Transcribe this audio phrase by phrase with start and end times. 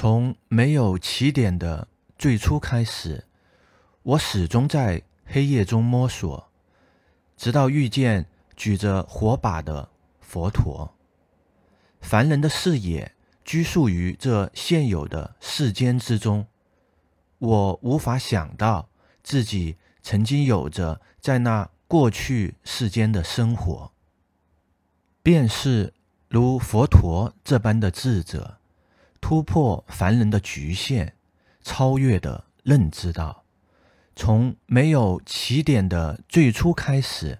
[0.00, 3.24] 从没有起点的最初开始，
[4.04, 6.48] 我始终在黑夜中摸索，
[7.36, 8.24] 直到遇见
[8.54, 9.88] 举着火把的
[10.20, 10.94] 佛陀。
[12.00, 16.46] 凡人的视野拘束于这现有的世间之中，
[17.38, 18.88] 我无法想到
[19.24, 23.90] 自己曾经有着在那过去世间的生活。
[25.24, 25.92] 便是
[26.28, 28.57] 如佛陀这般的智者，
[29.20, 31.12] 突破凡人的局限，
[31.62, 33.44] 超越的认知到，
[34.16, 37.38] 从没有起点的最初开始，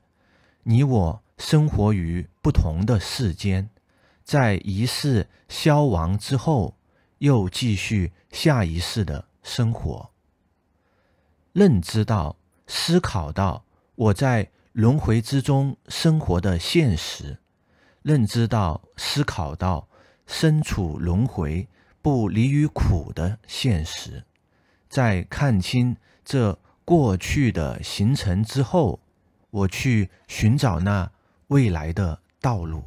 [0.65, 3.71] 你我生活于不同的世间。
[4.23, 6.77] 在一世消亡之后，
[7.19, 10.11] 又继续下一世的生活。
[11.53, 12.37] 认知到、
[12.67, 13.65] 思考到
[13.95, 17.39] 我在轮回之中生活的现实，
[18.03, 19.89] 认知到、思考到
[20.27, 21.67] 身处轮回
[22.03, 24.25] 不离于苦的现实，
[24.89, 29.01] 在看清这过去的形成之后，
[29.51, 31.11] 我去寻找那
[31.49, 32.85] 未来的道路。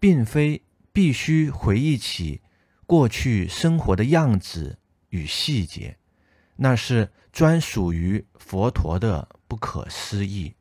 [0.00, 0.60] 并非
[0.92, 2.42] 必须回忆起
[2.84, 4.78] 过去生活的样子
[5.08, 5.96] 与细节，
[6.56, 10.52] 那是专属于佛陀的不可思议。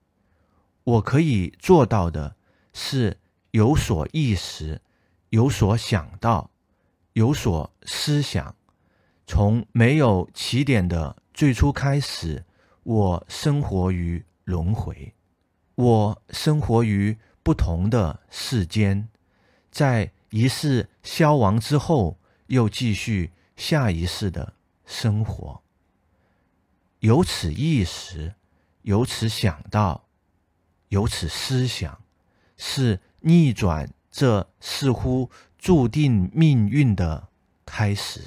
[0.85, 2.37] 我可以做到的
[2.71, 3.19] 是
[3.51, 4.81] 有所意识，
[5.27, 6.49] 有所想到，
[7.13, 8.55] 有所思想。
[9.25, 12.45] 从没有起点的最初开始，
[12.83, 15.15] 我生活于轮回，
[15.75, 19.07] 我生活于不同的世间。
[19.71, 24.53] 在一世消亡之后，又继续下一世的
[24.85, 25.63] 生活。
[26.99, 28.35] 由此意识，
[28.81, 30.09] 由此想到，
[30.89, 32.03] 由此思想，
[32.57, 35.29] 是逆转这似乎
[35.63, 37.29] 注定命运的
[37.65, 38.19] 开始。